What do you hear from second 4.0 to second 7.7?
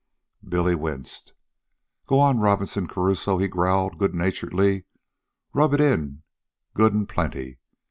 naturedly. "Rub it in good an' plenty.